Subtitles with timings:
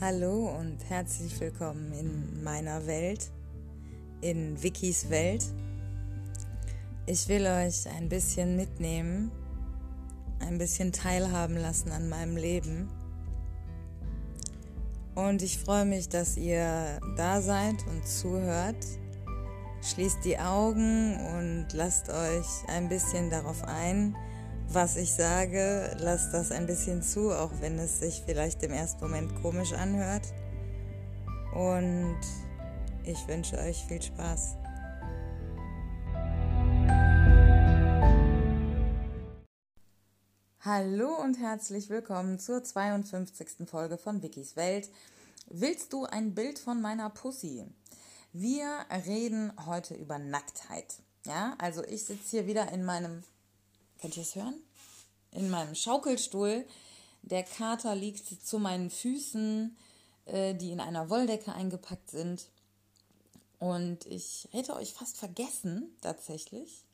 [0.00, 3.32] Hallo und herzlich willkommen in meiner Welt,
[4.20, 5.44] in Vickys Welt.
[7.06, 9.32] Ich will euch ein bisschen mitnehmen,
[10.38, 12.88] ein bisschen teilhaben lassen an meinem Leben.
[15.16, 18.86] Und ich freue mich, dass ihr da seid und zuhört.
[19.82, 24.14] Schließt die Augen und lasst euch ein bisschen darauf ein,
[24.70, 29.00] was ich sage, lasst das ein bisschen zu, auch wenn es sich vielleicht im ersten
[29.00, 30.26] Moment komisch anhört.
[31.54, 32.20] Und
[33.04, 34.56] ich wünsche euch viel Spaß.
[40.60, 43.66] Hallo und herzlich willkommen zur 52.
[43.66, 44.90] Folge von Wikis Welt.
[45.46, 47.64] Willst du ein Bild von meiner Pussy?
[48.34, 50.96] Wir reden heute über Nacktheit.
[51.24, 53.22] Ja, also ich sitze hier wieder in meinem
[54.00, 54.54] Könnt ihr es hören?
[55.32, 56.64] In meinem Schaukelstuhl.
[57.22, 59.76] Der Kater liegt zu meinen Füßen,
[60.26, 62.46] äh, die in einer Wolldecke eingepackt sind.
[63.58, 66.84] Und ich hätte euch fast vergessen, tatsächlich.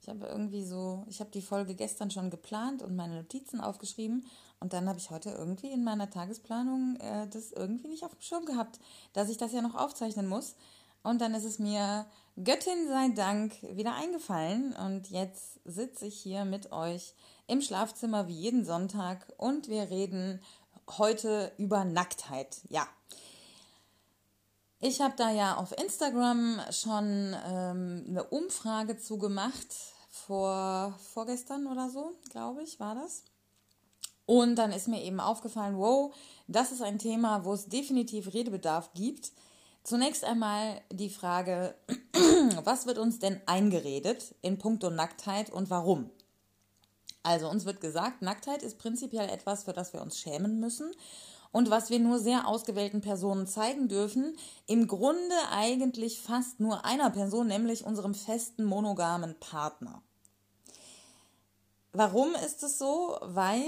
[0.00, 4.24] Ich habe irgendwie so, ich habe die Folge gestern schon geplant und meine Notizen aufgeschrieben.
[4.58, 8.22] Und dann habe ich heute irgendwie in meiner Tagesplanung äh, das irgendwie nicht auf dem
[8.22, 8.80] Schirm gehabt,
[9.12, 10.54] dass ich das ja noch aufzeichnen muss.
[11.02, 12.06] Und dann ist es mir
[12.42, 17.14] Göttin sei Dank wieder eingefallen und jetzt sitze ich hier mit euch
[17.46, 20.40] im Schlafzimmer wie jeden Sonntag und wir reden
[20.98, 22.60] heute über Nacktheit.
[22.68, 22.86] Ja.
[24.80, 29.74] Ich habe da ja auf Instagram schon ähm, eine Umfrage zugemacht,
[30.10, 33.24] vor vorgestern oder so, glaube ich, war das.
[34.26, 36.14] Und dann ist mir eben aufgefallen, wow,
[36.46, 39.32] das ist ein Thema, wo es definitiv Redebedarf gibt.
[39.88, 41.74] Zunächst einmal die Frage,
[42.62, 46.10] was wird uns denn eingeredet in puncto Nacktheit und warum?
[47.22, 50.90] Also uns wird gesagt, Nacktheit ist prinzipiell etwas, für das wir uns schämen müssen
[51.52, 54.36] und was wir nur sehr ausgewählten Personen zeigen dürfen.
[54.66, 60.02] Im Grunde eigentlich fast nur einer Person, nämlich unserem festen monogamen Partner.
[61.94, 63.16] Warum ist es so?
[63.22, 63.62] Weil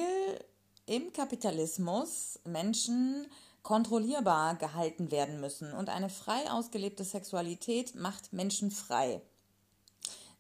[0.85, 3.27] im Kapitalismus Menschen
[3.63, 9.21] kontrollierbar gehalten werden müssen und eine frei ausgelebte Sexualität macht Menschen frei.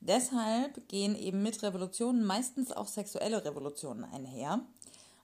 [0.01, 4.61] Deshalb gehen eben mit Revolutionen meistens auch sexuelle Revolutionen einher.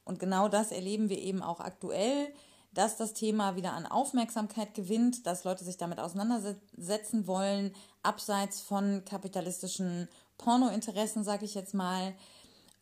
[0.04, 2.32] Und genau das erleben wir eben auch aktuell,
[2.74, 9.02] dass das Thema wieder an Aufmerksamkeit gewinnt, dass Leute sich damit auseinandersetzen wollen, abseits von
[9.06, 12.14] kapitalistischen Pornointeressen, sage ich jetzt mal,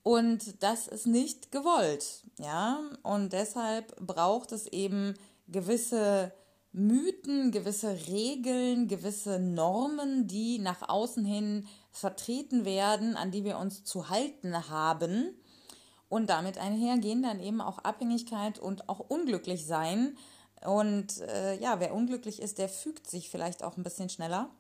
[0.04, 2.78] und das ist nicht gewollt, ja.
[3.03, 5.15] Und deshalb braucht es eben
[5.48, 6.31] gewisse
[6.72, 13.82] Mythen, gewisse Regeln, gewisse Normen, die nach außen hin vertreten werden, an die wir uns
[13.82, 15.31] zu halten haben.
[16.10, 20.19] Und damit einhergehen dann eben auch Abhängigkeit und auch unglücklich sein.
[20.66, 24.50] Und äh, ja, wer unglücklich ist, der fügt sich vielleicht auch ein bisschen schneller.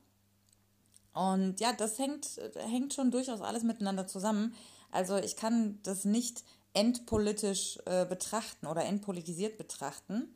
[1.12, 4.54] Und ja, das hängt, hängt schon durchaus alles miteinander zusammen.
[4.94, 10.34] Also ich kann das nicht endpolitisch äh, betrachten oder entpolitisiert betrachten.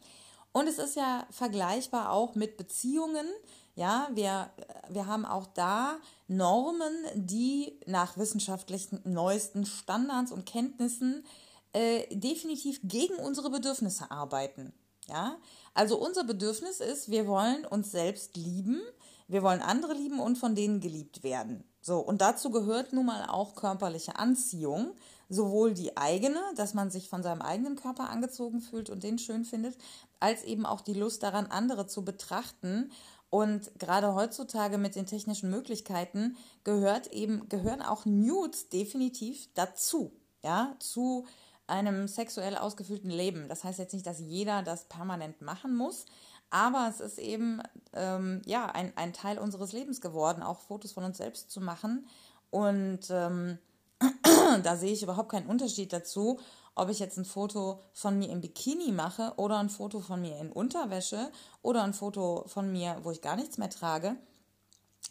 [0.52, 3.26] Und es ist ja vergleichbar auch mit Beziehungen.
[3.74, 4.50] Ja, wir,
[4.88, 11.24] wir haben auch da Normen, die nach wissenschaftlichen neuesten Standards und Kenntnissen
[11.72, 14.72] äh, definitiv gegen unsere Bedürfnisse arbeiten.
[15.06, 15.36] Ja,
[15.74, 18.80] also unser Bedürfnis ist, wir wollen uns selbst lieben,
[19.26, 21.64] wir wollen andere lieben und von denen geliebt werden.
[21.88, 24.92] So, und dazu gehört nun mal auch körperliche Anziehung,
[25.30, 29.46] sowohl die eigene, dass man sich von seinem eigenen Körper angezogen fühlt und den schön
[29.46, 29.74] findet,
[30.20, 32.92] als eben auch die Lust daran, andere zu betrachten.
[33.30, 40.12] Und gerade heutzutage mit den technischen Möglichkeiten gehört eben, gehören auch Nudes definitiv dazu,
[40.42, 41.24] ja, zu
[41.66, 43.48] einem sexuell ausgefüllten Leben.
[43.48, 46.04] Das heißt jetzt nicht, dass jeder das permanent machen muss,
[46.50, 51.04] aber es ist eben ähm, ja, ein, ein Teil unseres Lebens geworden, auch Fotos von
[51.04, 52.06] uns selbst zu machen.
[52.50, 53.58] Und ähm,
[54.62, 56.38] da sehe ich überhaupt keinen Unterschied dazu,
[56.74, 60.38] ob ich jetzt ein Foto von mir im Bikini mache oder ein Foto von mir
[60.38, 61.30] in Unterwäsche
[61.60, 64.16] oder ein Foto von mir, wo ich gar nichts mehr trage.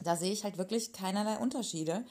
[0.01, 2.05] Da sehe ich halt wirklich keinerlei Unterschiede.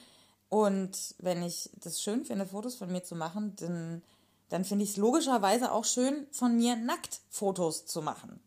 [0.48, 4.02] Und wenn ich das schön finde, Fotos von mir zu machen, dann,
[4.50, 8.40] dann finde ich es logischerweise auch schön, von mir nackt Fotos zu machen.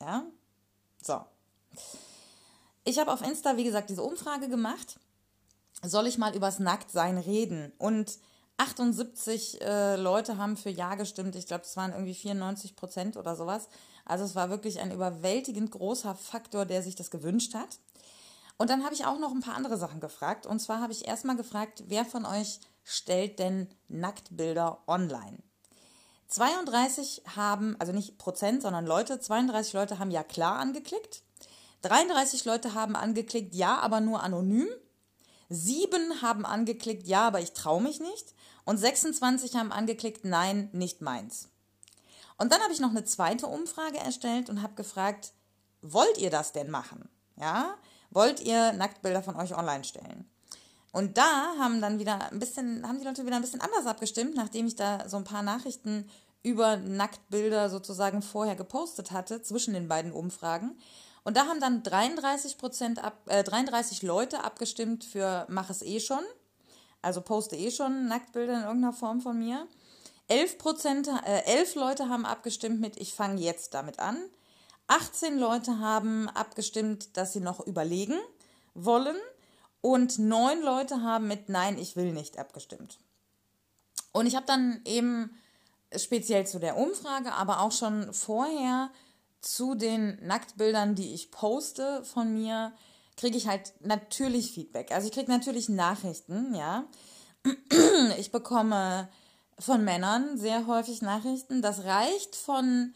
[0.00, 0.24] Ja?
[1.02, 1.20] So.
[2.84, 4.98] Ich habe auf Insta, wie gesagt, diese Umfrage gemacht.
[5.82, 7.72] Soll ich mal übers Nacktsein reden?
[7.78, 8.18] Und
[8.58, 11.36] 78 äh, Leute haben für Ja gestimmt.
[11.36, 13.68] Ich glaube, es waren irgendwie 94 Prozent oder sowas.
[14.04, 17.78] Also es war wirklich ein überwältigend großer Faktor, der sich das gewünscht hat.
[18.56, 20.46] Und dann habe ich auch noch ein paar andere Sachen gefragt.
[20.46, 25.38] Und zwar habe ich erstmal gefragt, wer von euch stellt denn Nacktbilder online?
[26.28, 31.22] 32 haben, also nicht Prozent, sondern Leute, 32 Leute haben ja klar angeklickt.
[31.82, 34.68] 33 Leute haben angeklickt, ja, aber nur anonym.
[35.48, 38.34] Sieben haben angeklickt, ja, aber ich traue mich nicht.
[38.64, 41.48] Und 26 haben angeklickt, nein, nicht meins.
[42.38, 45.32] Und dann habe ich noch eine zweite Umfrage erstellt und habe gefragt,
[45.82, 47.08] wollt ihr das denn machen?
[47.36, 47.76] Ja,
[48.10, 50.28] wollt ihr Nacktbilder von euch online stellen?
[50.96, 54.34] Und da haben dann wieder ein bisschen, haben die Leute wieder ein bisschen anders abgestimmt,
[54.34, 56.08] nachdem ich da so ein paar Nachrichten
[56.42, 60.78] über Nacktbilder sozusagen vorher gepostet hatte zwischen den beiden Umfragen.
[61.22, 66.00] Und da haben dann 33 Prozent ab, äh, 33 Leute abgestimmt für mach es eh
[66.00, 66.24] schon.
[67.02, 69.66] Also poste eh schon Nacktbilder in irgendeiner Form von mir.
[70.28, 74.16] 11 Prozent, äh, 11 Leute haben abgestimmt mit ich fange jetzt damit an.
[74.86, 78.18] 18 Leute haben abgestimmt, dass sie noch überlegen
[78.72, 79.16] wollen.
[79.86, 82.98] Und 9 Leute haben mit Nein, ich will nicht abgestimmt.
[84.10, 85.30] Und ich habe dann eben
[85.96, 88.90] speziell zu der Umfrage, aber auch schon vorher
[89.40, 92.72] zu den Nacktbildern, die ich poste von mir,
[93.16, 94.90] kriege ich halt natürlich Feedback.
[94.90, 96.84] Also ich kriege natürlich Nachrichten, ja.
[98.18, 99.08] Ich bekomme
[99.56, 101.62] von Männern sehr häufig Nachrichten.
[101.62, 102.92] Das reicht von,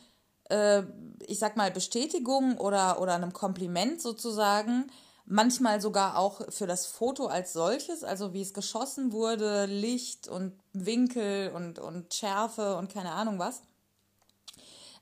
[0.49, 0.83] äh,
[1.29, 4.91] ich sag mal, Bestätigung oder, oder einem Kompliment sozusagen.
[5.33, 10.53] Manchmal sogar auch für das Foto als solches, also wie es geschossen wurde, Licht und
[10.73, 13.63] Winkel und, und Schärfe und keine Ahnung was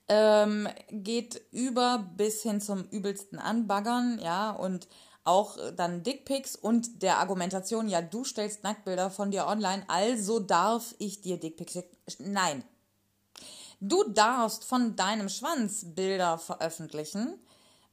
[0.08, 4.88] ähm, geht über bis hin zum übelsten Anbaggern, ja, und
[5.24, 10.94] auch dann Dickpics und der Argumentation, ja, du stellst Nacktbilder von dir online, also darf
[10.98, 11.78] ich dir Dickpics.
[12.18, 12.64] Nein.
[13.80, 17.38] Du darfst von deinem Schwanz Bilder veröffentlichen.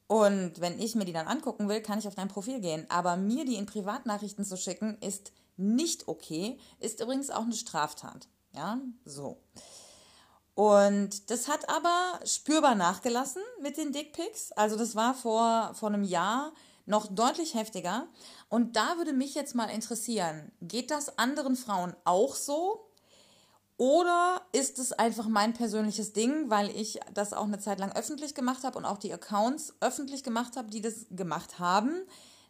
[0.08, 2.86] Und wenn ich mir die dann angucken will, kann ich auf dein Profil gehen.
[2.90, 6.60] Aber mir die in Privatnachrichten zu schicken, ist nicht okay.
[6.80, 8.28] Ist übrigens auch eine Straftat.
[8.54, 9.38] Ja, so.
[10.54, 14.52] Und das hat aber spürbar nachgelassen mit den Dickpics.
[14.54, 16.54] Also das war vor, vor einem Jahr
[16.86, 18.08] noch deutlich heftiger.
[18.48, 22.85] Und da würde mich jetzt mal interessieren, geht das anderen Frauen auch so?
[23.78, 28.34] Oder ist es einfach mein persönliches Ding, weil ich das auch eine Zeit lang öffentlich
[28.34, 32.02] gemacht habe und auch die Accounts öffentlich gemacht habe, die das gemacht haben?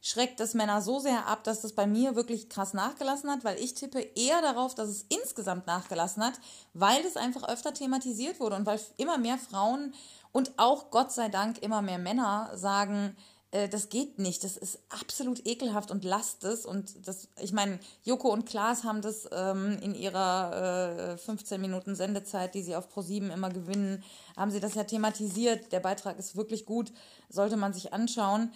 [0.06, 3.58] schreckt das Männer so sehr ab, dass das bei mir wirklich krass nachgelassen hat, weil
[3.60, 6.36] ich tippe eher darauf, dass es insgesamt nachgelassen hat,
[6.76, 9.96] weil es einfach öfter thematisiert wurde und weil immer mehr Frauen
[10.32, 13.18] und auch Gott sei Dank immer mehr Männer sagen,
[13.52, 16.66] äh, das geht nicht, das ist absolut ekelhaft und lasst es.
[16.66, 21.96] Und das, ich meine, Joko und Klaas haben das ähm, in ihrer äh, 15 Minuten
[21.96, 24.04] Sendezeit, die sie auf Pro7 immer gewinnen,
[24.36, 25.72] haben sie das ja thematisiert.
[25.72, 26.92] Der Beitrag ist wirklich gut,
[27.30, 28.52] sollte man sich anschauen.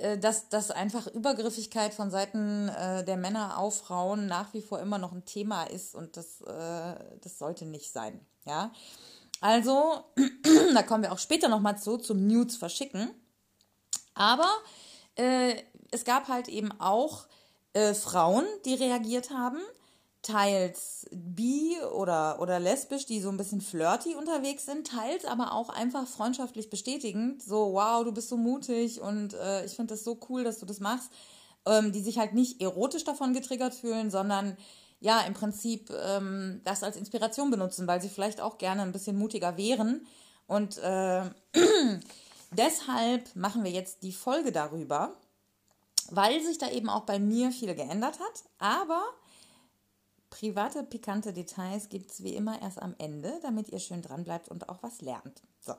[0.00, 4.80] Äh, dass, dass einfach Übergriffigkeit von Seiten äh, der Männer auf Frauen nach wie vor
[4.80, 8.26] immer noch ein Thema ist und das, äh, das sollte nicht sein.
[8.46, 8.72] Ja?
[9.42, 10.04] Also,
[10.74, 13.10] da kommen wir auch später nochmal zu, zum Nudes verschicken.
[14.20, 14.50] Aber
[15.14, 15.56] äh,
[15.90, 17.26] es gab halt eben auch
[17.72, 19.58] äh, Frauen, die reagiert haben.
[20.20, 25.70] Teils bi oder, oder lesbisch, die so ein bisschen flirty unterwegs sind, teils aber auch
[25.70, 30.20] einfach freundschaftlich bestätigend, so wow, du bist so mutig und äh, ich finde das so
[30.28, 31.10] cool, dass du das machst,
[31.64, 34.58] ähm, die sich halt nicht erotisch davon getriggert fühlen, sondern
[34.98, 39.18] ja, im Prinzip ähm, das als Inspiration benutzen, weil sie vielleicht auch gerne ein bisschen
[39.18, 40.06] mutiger wären.
[40.46, 41.22] Und äh,
[42.50, 45.16] deshalb machen wir jetzt die Folge darüber,
[46.10, 49.02] weil sich da eben auch bei mir viel geändert hat, aber
[50.30, 54.48] Private, pikante Details gibt es wie immer erst am Ende, damit ihr schön dran bleibt
[54.48, 55.42] und auch was lernt.
[55.60, 55.74] So.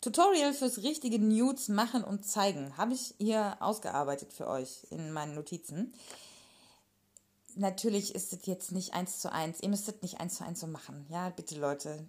[0.00, 5.34] Tutorial fürs richtige Nudes machen und zeigen habe ich hier ausgearbeitet für euch in meinen
[5.34, 5.92] Notizen.
[7.56, 9.60] Natürlich ist es jetzt nicht eins zu eins.
[9.60, 11.06] Ihr müsst es nicht eins zu eins so machen.
[11.08, 12.06] Ja, bitte Leute.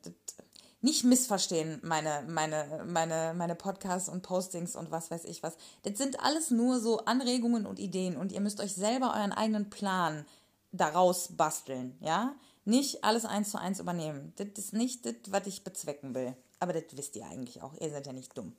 [0.86, 5.58] Nicht missverstehen meine, meine, meine, meine Podcasts und Postings und was weiß ich was.
[5.82, 9.72] Das sind alles nur so Anregungen und Ideen und ihr müsst euch selber euren eigenen
[9.72, 10.26] Plan
[10.72, 12.36] daraus basteln, ja?
[12.66, 14.34] Nicht alles eins zu eins übernehmen.
[14.38, 16.36] Das ist nicht das, was ich bezwecken will.
[16.60, 17.74] Aber das wisst ihr eigentlich auch.
[17.80, 18.56] Ihr seid ja nicht dumm.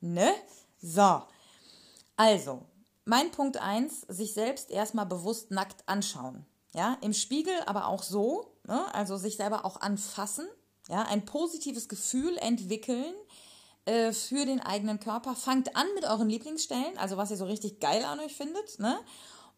[0.00, 0.32] Ne?
[0.82, 1.22] So.
[2.16, 2.62] Also,
[3.04, 6.44] mein Punkt 1, sich selbst erstmal bewusst nackt anschauen.
[6.74, 8.92] Ja, im Spiegel, aber auch so, ne?
[8.92, 10.48] also sich selber auch anfassen,
[10.88, 13.14] ja, ein positives Gefühl entwickeln
[13.84, 15.34] äh, für den eigenen Körper.
[15.34, 18.98] Fangt an mit euren Lieblingsstellen, also was ihr so richtig geil an euch findet, ne?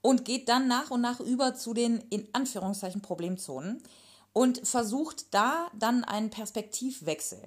[0.00, 3.82] und geht dann nach und nach über zu den in Anführungszeichen Problemzonen
[4.32, 7.40] und versucht da dann einen Perspektivwechsel.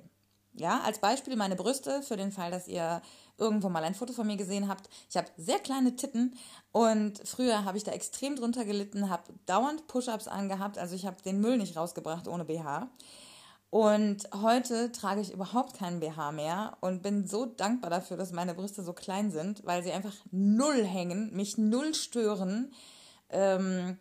[0.53, 3.01] Ja, als Beispiel meine Brüste, für den Fall, dass ihr
[3.37, 4.89] irgendwo mal ein Foto von mir gesehen habt.
[5.09, 6.35] Ich habe sehr kleine Titten
[6.73, 11.21] und früher habe ich da extrem drunter gelitten, habe dauernd Push-ups angehabt, also ich habe
[11.23, 12.89] den Müll nicht rausgebracht ohne BH.
[13.71, 18.53] Und heute trage ich überhaupt keinen BH mehr und bin so dankbar dafür, dass meine
[18.53, 22.73] Brüste so klein sind, weil sie einfach null hängen, mich null stören,
[23.29, 23.97] ähm,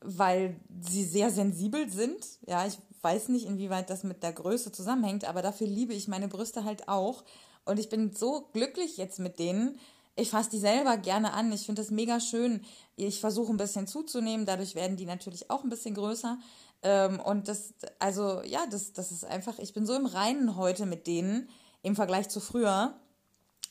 [0.00, 2.18] weil sie sehr sensibel sind.
[2.48, 6.26] Ja, ich weiß nicht, inwieweit das mit der Größe zusammenhängt, aber dafür liebe ich meine
[6.26, 7.22] Brüste halt auch.
[7.64, 9.78] Und ich bin so glücklich jetzt mit denen.
[10.16, 11.52] Ich fasse die selber gerne an.
[11.52, 12.64] Ich finde das mega schön.
[12.96, 14.46] Ich versuche ein bisschen zuzunehmen.
[14.46, 16.38] Dadurch werden die natürlich auch ein bisschen größer.
[16.82, 20.86] Ähm, und das, also ja, das, das ist einfach, ich bin so im Reinen heute
[20.86, 21.48] mit denen
[21.82, 22.94] im Vergleich zu früher.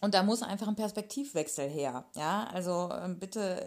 [0.02, 2.06] Und da muss einfach ein Perspektivwechsel her.
[2.16, 3.66] Ja, also ähm, bitte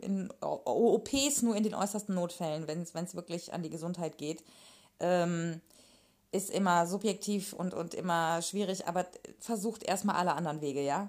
[0.00, 4.44] in OPs nur in den äußersten Notfällen, wenn es wirklich an die Gesundheit geht.
[5.00, 5.60] Ähm,
[6.32, 9.06] ist immer subjektiv und, und immer schwierig, aber
[9.40, 11.08] versucht erstmal alle anderen Wege, ja.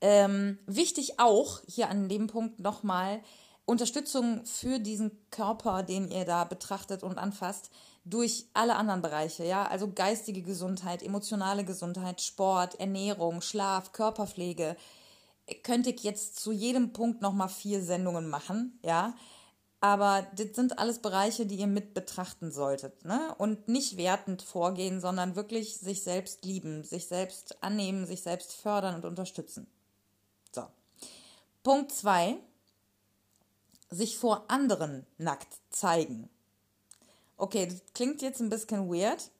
[0.00, 3.20] Ähm, wichtig auch hier an dem Punkt nochmal,
[3.66, 7.70] Unterstützung für diesen Körper, den ihr da betrachtet und anfasst,
[8.04, 14.76] durch alle anderen Bereiche, ja, also geistige Gesundheit, emotionale Gesundheit, Sport, Ernährung, Schlaf, Körperpflege,
[15.62, 19.14] könnte ich jetzt zu jedem Punkt nochmal vier Sendungen machen, ja.
[19.80, 23.04] Aber das sind alles Bereiche, die ihr mit betrachten solltet.
[23.04, 23.34] Ne?
[23.36, 28.94] Und nicht wertend vorgehen, sondern wirklich sich selbst lieben, sich selbst annehmen, sich selbst fördern
[28.94, 29.66] und unterstützen.
[30.52, 30.62] So.
[31.62, 32.38] Punkt zwei
[33.94, 36.28] sich vor anderen nackt zeigen.
[37.36, 39.30] Okay, das klingt jetzt ein bisschen weird,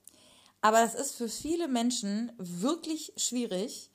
[0.60, 3.90] aber es ist für viele Menschen wirklich schwierig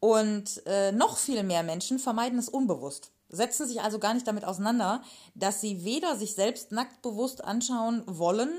[0.00, 3.10] und äh, noch viel mehr Menschen vermeiden es unbewusst.
[3.28, 5.02] Setzen sich also gar nicht damit auseinander,
[5.34, 8.50] dass sie weder sich selbst nackt bewusst anschauen wollen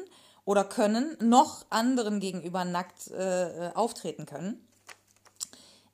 [0.44, 4.66] oder können, noch anderen gegenüber nackt äh, auftreten können.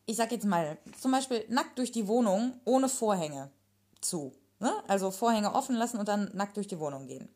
[0.06, 3.52] Ich sag jetzt mal, zum Beispiel nackt durch die Wohnung ohne Vorhänge
[4.02, 4.34] zu.
[4.62, 4.72] Ne?
[4.88, 7.28] Also Vorhänge offen lassen und dann nackt durch die Wohnung gehen.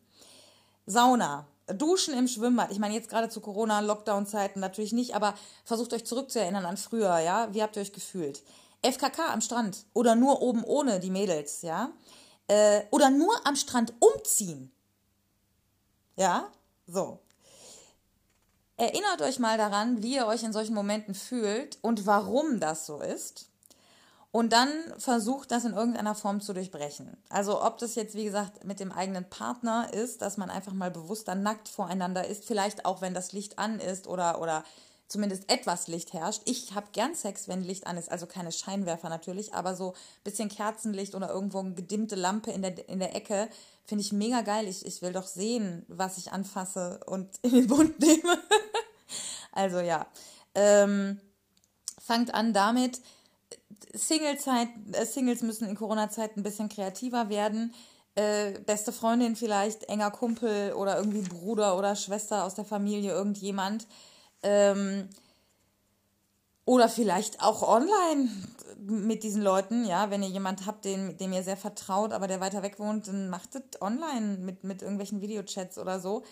[0.86, 2.72] Sauna, Duschen im Schwimmbad.
[2.72, 7.52] Ich meine, jetzt gerade zu Corona-Lockdown-Zeiten natürlich nicht, aber versucht euch zurückzuerinnern an früher, ja?
[7.52, 8.44] Wie habt ihr euch gefühlt?
[8.84, 11.90] FKK am Strand oder nur oben ohne die Mädels, ja?
[12.48, 14.72] Äh, oder nur am Strand umziehen.
[16.18, 16.52] Ja?
[16.86, 17.20] So.
[18.78, 23.00] Erinnert euch mal daran, wie ihr euch in solchen Momenten fühlt und warum das so
[23.00, 23.50] ist
[24.36, 27.16] und dann versucht, das in irgendeiner Form zu durchbrechen.
[27.30, 30.92] Also ob das jetzt, wie gesagt, mit dem eigenen Partner ist, dass man einfach mal
[30.92, 34.66] bewusster nackt voreinander ist, vielleicht auch, wenn das Licht an ist oder, oder
[35.08, 36.42] zumindest etwas Licht herrscht.
[36.44, 40.24] Ich habe gern Sex, wenn Licht an ist, also keine Scheinwerfer natürlich, aber so ein
[40.26, 43.48] bisschen Kerzenlicht oder irgendwo eine gedimmte Lampe in der, in der Ecke
[43.86, 44.68] finde ich mega geil.
[44.68, 48.38] Ich, ich will doch sehen, was ich anfasse und in den Bund nehme.
[49.54, 50.06] also ja.
[50.56, 51.22] Ähm,
[52.06, 53.00] fangt an damit,
[53.94, 57.74] Singlezeit, äh, Singles müssen in Corona-Zeit ein bisschen kreativer werden.
[58.16, 63.88] Äh, beste Freundin vielleicht, enger Kumpel oder irgendwie Bruder oder Schwester aus der Familie, irgendjemand.
[64.42, 65.10] Ähm,
[66.66, 68.30] oder vielleicht auch online
[68.78, 72.40] mit diesen Leuten, ja, wenn ihr jemand habt, den, dem ihr sehr vertraut, aber der
[72.40, 76.24] weiter weg wohnt, dann macht es online mit, mit irgendwelchen Videochats oder so.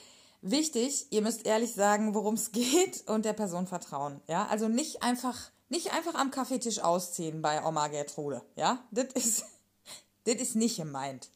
[0.41, 4.22] Wichtig, ihr müsst ehrlich sagen, worum es geht und der Person vertrauen.
[4.27, 8.41] Ja, also nicht einfach nicht einfach am Kaffeetisch ausziehen bei Oma Gertrude.
[8.55, 9.46] Ja, das ist,
[10.25, 11.29] ist nicht gemeint.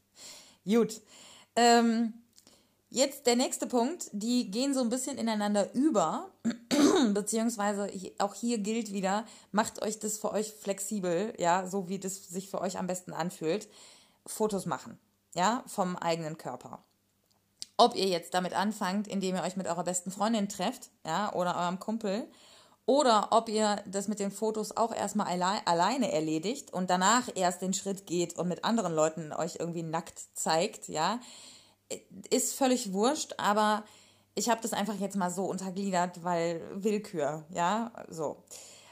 [0.65, 1.01] Gut.
[1.55, 2.13] Ähm,
[2.89, 4.09] jetzt der nächste Punkt.
[4.11, 6.31] Die gehen so ein bisschen ineinander über.
[7.13, 12.27] Beziehungsweise auch hier gilt wieder, macht euch das für euch flexibel, ja, so wie das
[12.27, 13.67] sich für euch am besten anfühlt.
[14.25, 14.99] Fotos machen,
[15.35, 16.83] ja, vom eigenen Körper.
[17.77, 21.55] Ob ihr jetzt damit anfangt, indem ihr euch mit eurer besten Freundin trefft, ja, oder
[21.55, 22.27] eurem Kumpel,
[22.87, 27.61] oder ob ihr das mit den Fotos auch erstmal alle alleine erledigt und danach erst
[27.61, 31.19] den Schritt geht und mit anderen Leuten euch irgendwie nackt zeigt, ja,
[32.29, 33.83] ist völlig wurscht, aber
[34.35, 38.43] ich habe das einfach jetzt mal so untergliedert, weil Willkür, ja, so.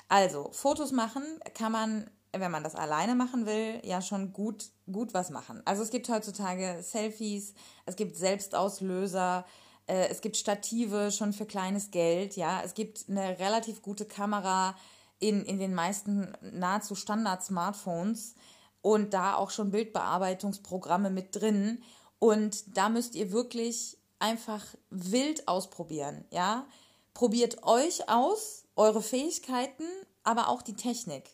[0.09, 1.23] Also, Fotos machen
[1.53, 5.61] kann man, wenn man das alleine machen will, ja schon gut, gut was machen.
[5.63, 7.53] Also es gibt heutzutage Selfies,
[7.85, 9.45] es gibt Selbstauslöser,
[9.87, 12.61] äh, es gibt Stative schon für kleines Geld, ja.
[12.63, 14.75] Es gibt eine relativ gute Kamera
[15.19, 18.35] in, in den meisten nahezu Standard-Smartphones
[18.81, 21.83] und da auch schon Bildbearbeitungsprogramme mit drin.
[22.19, 26.65] Und da müsst ihr wirklich einfach wild ausprobieren, ja.
[27.13, 29.85] Probiert euch aus, eure Fähigkeiten,
[30.23, 31.29] aber auch die Technik.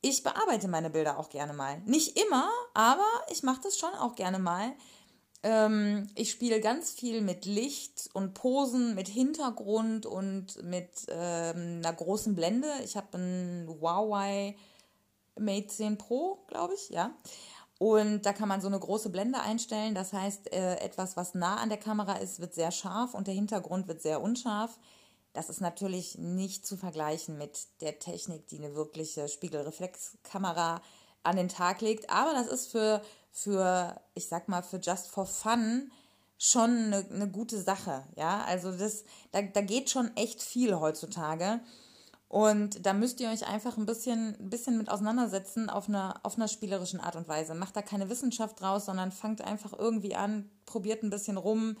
[0.00, 1.80] Ich bearbeite meine Bilder auch gerne mal.
[1.82, 4.72] Nicht immer, aber ich mache das schon auch gerne mal,
[5.42, 11.92] ähm, ich spiele ganz viel mit Licht und Posen, mit Hintergrund und mit ähm, einer
[11.92, 12.68] großen Blende.
[12.84, 14.56] Ich habe ein Huawei
[15.38, 17.12] Mate 10 Pro, glaube ich, ja.
[17.78, 19.94] Und da kann man so eine große Blende einstellen.
[19.94, 23.34] Das heißt, äh, etwas, was nah an der Kamera ist, wird sehr scharf und der
[23.34, 24.78] Hintergrund wird sehr unscharf.
[25.32, 30.82] Das ist natürlich nicht zu vergleichen mit der Technik, die eine wirkliche Spiegelreflexkamera
[31.22, 32.10] an den Tag legt.
[32.10, 35.90] Aber das ist für, für ich sag mal, für Just for Fun
[36.38, 38.04] schon eine, eine gute Sache.
[38.16, 41.60] Ja, also das, da, da geht schon echt viel heutzutage.
[42.28, 46.36] Und da müsst ihr euch einfach ein bisschen, ein bisschen mit auseinandersetzen auf einer, auf
[46.36, 47.54] einer spielerischen Art und Weise.
[47.54, 51.76] Macht da keine Wissenschaft draus, sondern fangt einfach irgendwie an, probiert ein bisschen rum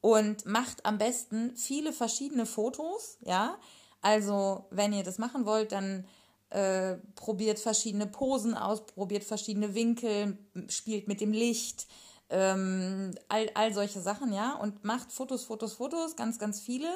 [0.00, 3.58] und macht am besten viele verschiedene Fotos, ja.
[4.00, 6.06] Also, wenn ihr das machen wollt, dann
[6.50, 10.38] äh, probiert verschiedene Posen aus, probiert verschiedene Winkel,
[10.68, 11.86] spielt mit dem Licht,
[12.28, 14.54] ähm, all, all solche Sachen, ja.
[14.54, 16.88] Und macht Fotos, Fotos, Fotos, ganz, ganz viele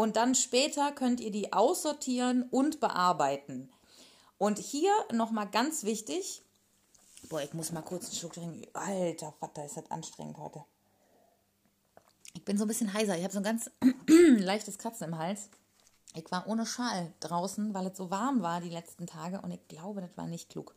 [0.00, 3.70] und dann später könnt ihr die aussortieren und bearbeiten.
[4.38, 6.42] Und hier nochmal ganz wichtig,
[7.28, 8.62] boah, ich muss mal kurz einen Schluck trinken.
[8.72, 10.64] Alter Vater, ist das anstrengend heute.
[12.32, 13.14] Ich bin so ein bisschen heiser.
[13.18, 13.70] Ich habe so ein ganz
[14.38, 15.50] leichtes Kratzen im Hals.
[16.14, 19.66] Ich war ohne Schal draußen, weil es so warm war die letzten Tage und ich
[19.68, 20.74] glaube, das war nicht klug.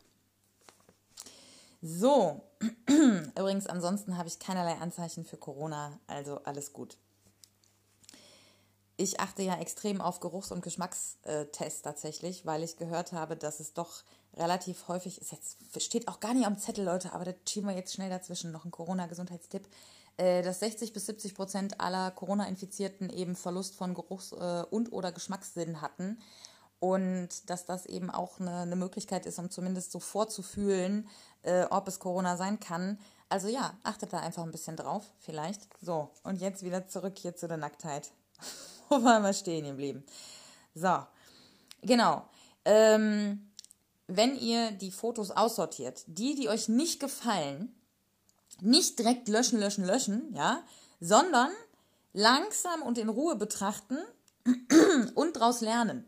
[1.81, 2.41] So,
[3.37, 6.97] übrigens, ansonsten habe ich keinerlei Anzeichen für Corona, also alles gut
[8.97, 13.73] ich achte ja extrem auf Geruchs- und Geschmackstests tatsächlich, weil ich gehört habe, dass es
[13.73, 14.03] doch
[14.35, 15.31] relativ häufig ist.
[15.31, 18.51] Jetzt steht auch gar nicht am Zettel, Leute, aber das schieben wir jetzt schnell dazwischen.
[18.51, 19.67] Noch ein Corona-Gesundheitstipp.
[20.17, 25.11] Äh, dass 60 bis 70 Prozent aller Corona-Infizierten eben Verlust von Geruchs- äh, und oder
[25.11, 26.19] Geschmackssinn hatten.
[26.79, 31.07] Und dass das eben auch eine, eine Möglichkeit ist, um zumindest so vorzufühlen,
[31.41, 32.99] äh, ob es Corona sein kann.
[33.29, 35.61] Also ja, achtet da einfach ein bisschen drauf, vielleicht.
[35.81, 38.11] So, und jetzt wieder zurück hier zu der Nacktheit.
[38.89, 40.03] Wo waren wir stehen geblieben?
[40.75, 40.99] So,
[41.81, 42.27] genau.
[42.65, 43.49] Ähm,
[44.07, 47.73] wenn ihr die Fotos aussortiert, die, die euch nicht gefallen,
[48.61, 50.63] nicht direkt löschen, löschen, löschen, ja,
[50.99, 51.51] sondern
[52.13, 53.97] langsam und in Ruhe betrachten
[55.15, 56.07] und daraus lernen.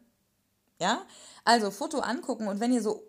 [0.79, 1.05] Ja,
[1.45, 3.03] also Foto angucken und wenn ihr so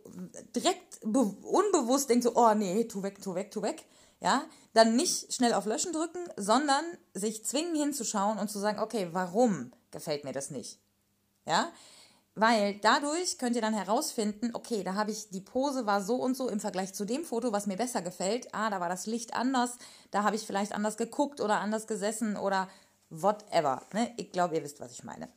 [0.54, 3.84] direkt unbewusst denkt, so, oh nee, tu weg, tu weg, tu weg,
[4.20, 9.08] ja, dann nicht schnell auf Löschen drücken, sondern sich zwingen hinzuschauen und zu sagen, okay,
[9.12, 10.78] warum gefällt mir das nicht?
[11.44, 11.72] Ja,
[12.36, 16.36] weil dadurch könnt ihr dann herausfinden, okay, da habe ich, die Pose war so und
[16.36, 18.54] so im Vergleich zu dem Foto, was mir besser gefällt.
[18.54, 19.78] Ah, da war das Licht anders,
[20.10, 22.68] da habe ich vielleicht anders geguckt oder anders gesessen oder
[23.08, 23.82] whatever.
[23.94, 24.12] Ne?
[24.18, 25.28] Ich glaube, ihr wisst, was ich meine.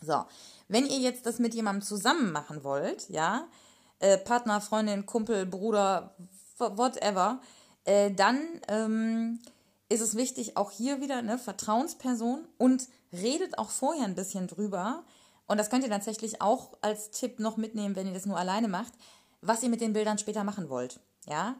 [0.00, 0.24] So,
[0.68, 3.46] wenn ihr jetzt das mit jemandem zusammen machen wollt, ja,
[3.98, 6.16] äh, Partner, Freundin, Kumpel, Bruder,
[6.58, 7.40] whatever,
[7.84, 9.40] äh, dann ähm,
[9.90, 15.04] ist es wichtig, auch hier wieder eine Vertrauensperson und redet auch vorher ein bisschen drüber.
[15.46, 18.68] Und das könnt ihr tatsächlich auch als Tipp noch mitnehmen, wenn ihr das nur alleine
[18.68, 18.92] macht,
[19.40, 21.00] was ihr mit den Bildern später machen wollt.
[21.28, 21.56] Ja,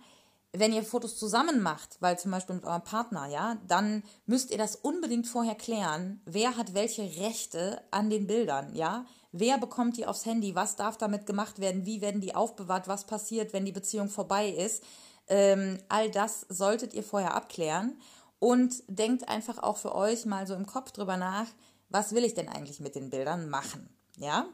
[0.53, 4.59] wenn ihr Fotos zusammen macht, weil zum Beispiel mit eurem Partner, ja, dann müsst ihr
[4.59, 6.21] das unbedingt vorher klären.
[6.25, 9.07] Wer hat welche Rechte an den Bildern, ja?
[9.33, 10.55] Wer bekommt die aufs Handy?
[10.55, 11.85] Was darf damit gemacht werden?
[11.85, 12.89] Wie werden die aufbewahrt?
[12.89, 14.83] Was passiert, wenn die Beziehung vorbei ist?
[15.29, 18.01] Ähm, all das solltet ihr vorher abklären
[18.39, 21.49] und denkt einfach auch für euch mal so im Kopf drüber nach,
[21.89, 23.89] was will ich denn eigentlich mit den Bildern machen?
[24.17, 24.47] Ja?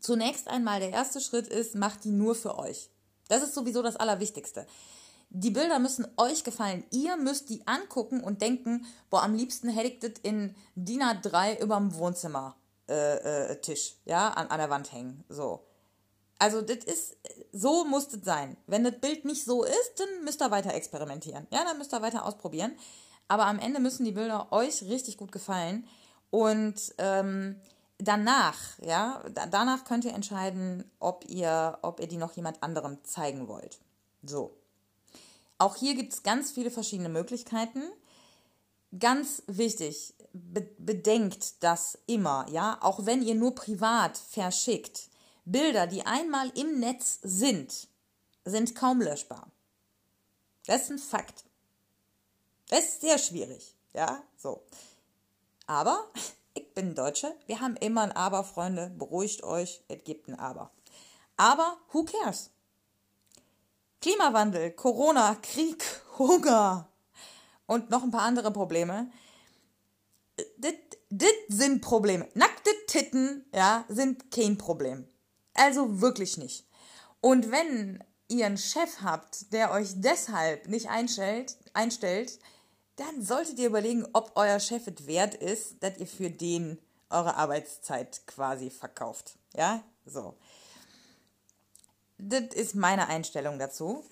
[0.00, 2.90] Zunächst einmal der erste Schritt ist, macht die nur für euch.
[3.28, 4.66] Das ist sowieso das Allerwichtigste.
[5.30, 6.84] Die Bilder müssen euch gefallen.
[6.90, 11.58] Ihr müsst die angucken und denken, boah, am liebsten hätte ich das in DIN A3
[11.62, 12.56] überm Wohnzimmertisch,
[12.88, 15.24] äh, äh, ja, an, an der Wand hängen.
[15.30, 15.64] So.
[16.38, 17.16] Also das ist,
[17.52, 18.56] so muss das sein.
[18.66, 21.46] Wenn das Bild nicht so ist, dann müsst ihr weiter experimentieren.
[21.50, 22.72] Ja, dann müsst ihr weiter ausprobieren.
[23.28, 25.88] Aber am Ende müssen die Bilder euch richtig gut gefallen.
[26.32, 27.60] Und ähm,
[27.98, 33.48] danach, ja, danach könnt ihr entscheiden, ob ihr, ob ihr die noch jemand anderem zeigen
[33.48, 33.78] wollt.
[34.22, 34.56] So.
[35.58, 37.82] Auch hier gibt es ganz viele verschiedene Möglichkeiten.
[38.98, 45.10] Ganz wichtig, be bedenkt das immer, ja, auch wenn ihr nur privat verschickt
[45.44, 47.88] Bilder, die einmal im Netz sind,
[48.46, 49.50] sind kaum löschbar.
[50.66, 51.44] Das ist ein Fakt.
[52.70, 54.62] Das ist sehr schwierig, ja, so.
[55.66, 56.06] Aber
[56.54, 60.70] ich bin Deutsche, wir haben immer ein Aber, Freunde, beruhigt euch, es gibt ein Aber.
[61.36, 62.50] Aber who cares?
[64.00, 65.84] Klimawandel, Corona, Krieg,
[66.18, 66.88] Hunger
[67.66, 69.10] und noch ein paar andere Probleme.
[70.58, 72.28] Das sind Probleme.
[72.34, 75.06] Nackte Titten, ja, sind kein Problem.
[75.54, 76.66] Also wirklich nicht.
[77.20, 82.38] Und wenn ihr einen Chef habt, der euch deshalb nicht einstellt, einstellt,
[82.96, 86.78] dann solltet ihr überlegen, ob euer Chef es wert ist, dass ihr für den
[87.10, 89.36] eure Arbeitszeit quasi verkauft.
[89.54, 90.34] Ja, so.
[92.18, 94.04] Das ist meine Einstellung dazu.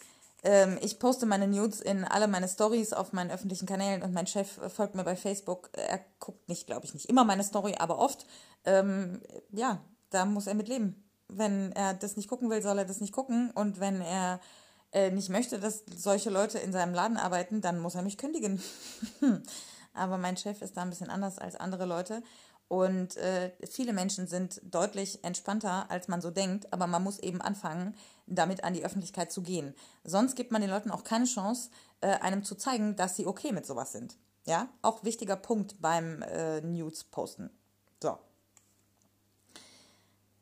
[0.43, 4.27] Ähm, ich poste meine Nudes in alle meine Stories auf meinen öffentlichen Kanälen und mein
[4.27, 5.71] Chef folgt mir bei Facebook.
[5.73, 8.27] Er guckt nicht, glaube ich, nicht immer meine Story, aber oft.
[8.65, 11.05] Ähm, ja, da muss er mit leben.
[11.29, 13.51] Wenn er das nicht gucken will, soll er das nicht gucken.
[13.51, 14.41] Und wenn er
[14.93, 18.63] äh, nicht möchte, dass solche Leute in seinem Laden arbeiten, dann muss er mich kündigen.
[19.95, 22.23] aber mein Chef ist da ein bisschen anders als andere Leute.
[22.69, 27.41] Und äh, viele Menschen sind deutlich entspannter, als man so denkt, aber man muss eben
[27.41, 27.97] anfangen,
[28.29, 29.75] damit an die Öffentlichkeit zu gehen.
[30.05, 33.51] Sonst gibt man den Leuten auch keine Chance, äh, einem zu zeigen, dass sie okay
[33.51, 34.17] mit sowas sind.
[34.47, 37.51] Ja, auch wichtiger Punkt beim äh, News posten.
[38.01, 38.19] So.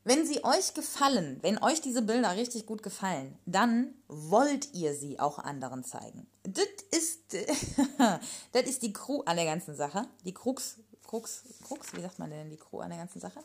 [0.09, 5.21] Wenn sie euch gefallen, wenn euch diese Bilder richtig gut gefallen, dann wollt ihr sie
[5.21, 6.27] auch anderen zeigen.
[6.45, 7.37] Das ist,
[8.53, 10.07] das ist die Crew an der ganzen Sache.
[10.25, 13.41] Die Krux Krux, Krux, wie sagt man denn die Crew an der ganzen Sache?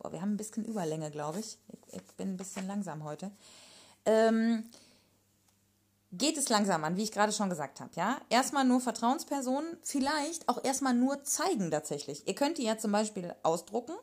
[0.00, 1.56] Boah, wir haben ein bisschen Überlänge, glaube ich.
[1.68, 1.94] ich.
[1.94, 2.16] ich.
[2.16, 3.30] bin ein bisschen langsam heute.
[4.04, 4.68] Ähm,
[6.10, 8.20] geht es langsam an, wie ich gerade schon gesagt habe, ja?
[8.28, 12.26] Erstmal nur Vertrauenspersonen, vielleicht auch erstmal nur zeigen tatsächlich.
[12.26, 13.94] Ihr könnt die ja zum Beispiel ausdrucken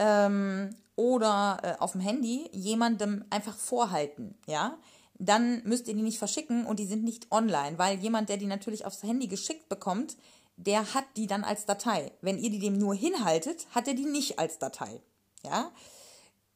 [0.00, 4.76] ähm, oder äh, auf dem Handy jemandem einfach vorhalten, ja?
[5.14, 8.46] Dann müsst ihr die nicht verschicken und die sind nicht online, weil jemand, der die
[8.46, 10.16] natürlich aufs Handy geschickt bekommt,
[10.56, 12.12] der hat die dann als Datei.
[12.20, 15.00] Wenn ihr die dem nur hinhaltet, hat er die nicht als Datei.
[15.42, 15.72] Ja?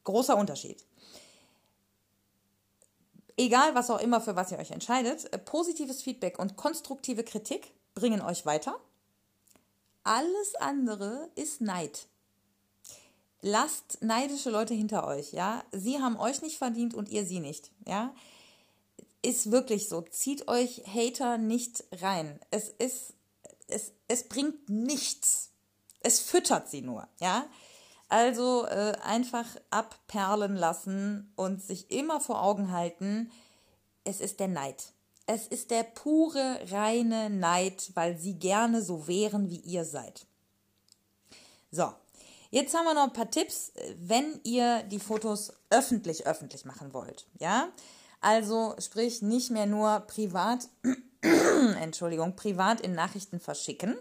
[0.04, 0.85] Großer Unterschied.
[3.37, 7.72] Egal, was auch immer, für was ihr euch entscheidet, äh, positives Feedback und konstruktive Kritik
[7.94, 8.78] bringen euch weiter.
[10.04, 12.09] Alles andere ist Neid.
[13.46, 15.62] Lasst neidische Leute hinter euch, ja?
[15.70, 18.14] Sie haben euch nicht verdient und ihr sie nicht, ja?
[19.20, 20.00] Ist wirklich so.
[20.00, 22.40] Zieht euch Hater nicht rein.
[22.50, 23.14] Es ist
[23.68, 25.50] es, es bringt nichts.
[26.00, 27.46] Es füttert sie nur, ja.
[28.09, 33.30] Also äh, einfach abperlen lassen und sich immer vor Augen halten,
[34.04, 34.92] es ist der Neid.
[35.26, 40.26] Es ist der pure, reine Neid, weil sie gerne so wären, wie ihr seid.
[41.70, 41.92] So,
[42.55, 47.27] jetzt haben wir noch ein paar Tipps, wenn ihr die Fotos öffentlich öffentlich machen wollt.
[47.38, 47.69] Ja,
[48.21, 50.69] also sprich nicht mehr nur privat
[51.81, 53.97] Entschuldigung, privat in Nachrichten verschicken,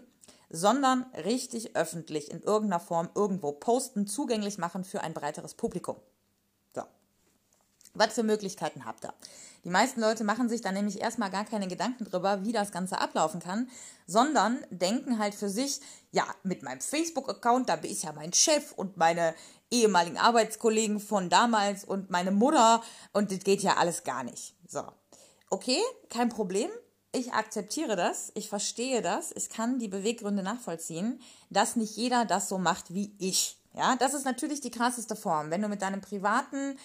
[0.50, 5.96] sondern richtig öffentlich in irgendeiner Form irgendwo posten, zugänglich machen für ein breiteres Publikum.
[7.94, 9.14] Was für Möglichkeiten habt ihr?
[9.64, 12.98] Die meisten Leute machen sich da nämlich erstmal gar keine Gedanken drüber, wie das Ganze
[12.98, 13.68] ablaufen kann,
[14.06, 15.80] sondern denken halt für sich,
[16.12, 19.34] ja, mit meinem Facebook-Account, da bin ich ja mein Chef und meine
[19.70, 24.54] ehemaligen Arbeitskollegen von damals und meine Mutter und das geht ja alles gar nicht.
[24.68, 24.82] So.
[25.48, 25.80] Okay,
[26.10, 26.70] kein Problem
[27.14, 32.48] ich akzeptiere das, ich verstehe das, ich kann die Beweggründe nachvollziehen, dass nicht jeder das
[32.48, 33.56] so macht wie ich.
[33.72, 35.50] Ja, das ist natürlich die krasseste Form.
[35.50, 36.78] Wenn du mit deinem privaten,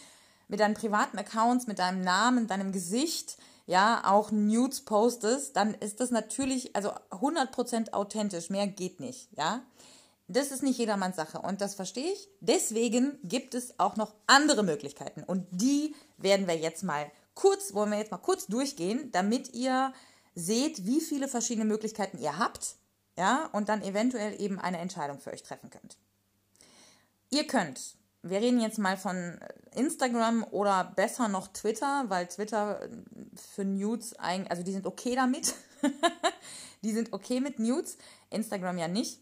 [0.50, 6.00] mit deinen privaten Accounts, mit deinem Namen, deinem Gesicht, ja, auch Nudes postest, dann ist
[6.00, 9.62] das natürlich, also 100% authentisch, mehr geht nicht, ja.
[10.28, 12.28] Das ist nicht jedermanns Sache und das verstehe ich.
[12.40, 17.92] Deswegen gibt es auch noch andere Möglichkeiten und die werden wir jetzt mal kurz, wollen
[17.92, 19.94] wir jetzt mal kurz durchgehen, damit ihr
[20.36, 22.76] seht, wie viele verschiedene Möglichkeiten ihr habt,
[23.18, 25.98] ja, und dann eventuell eben eine Entscheidung für euch treffen könnt.
[27.30, 29.40] Ihr könnt, wir reden jetzt mal von
[29.76, 32.90] Instagram oder besser noch Twitter, weil Twitter äh,
[33.36, 35.56] für Nudes eigentlich, also die sind okay damit.
[36.84, 37.98] die sind okay mit Nudes,
[38.30, 39.22] Instagram ja nicht.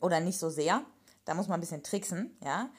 [0.00, 0.84] Oder nicht so sehr.
[1.24, 2.70] Da muss man ein bisschen tricksen, ja.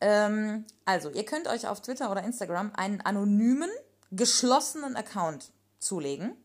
[0.00, 3.70] Ähm, also, ihr könnt euch auf Twitter oder Instagram einen anonymen,
[4.10, 6.36] geschlossenen Account zulegen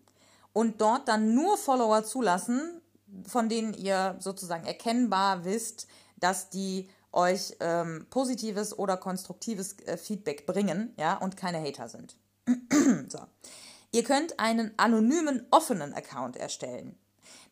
[0.53, 2.81] und dort dann nur Follower zulassen,
[3.27, 10.45] von denen ihr sozusagen erkennbar wisst, dass die euch ähm, positives oder konstruktives äh, Feedback
[10.45, 12.15] bringen, ja, und keine Hater sind.
[13.09, 13.19] so.
[13.91, 16.97] Ihr könnt einen anonymen offenen Account erstellen.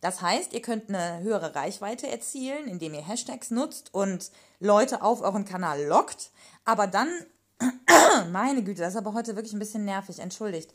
[0.02, 5.22] Das heißt, ihr könnt eine höhere Reichweite erzielen, indem ihr Hashtags nutzt und Leute auf
[5.22, 6.32] euren Kanal lockt,
[6.64, 7.10] aber dann,
[8.32, 10.74] meine Güte, das ist aber heute wirklich ein bisschen nervig, entschuldigt.